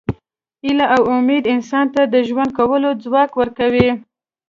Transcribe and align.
هیله 0.63 0.85
او 0.95 1.01
امید 1.17 1.43
انسان 1.55 1.85
ته 1.93 2.01
د 2.13 2.15
ژوند 2.27 2.51
کولو 2.59 2.89
ځواک 3.03 3.31
ورکوي. 3.39 3.89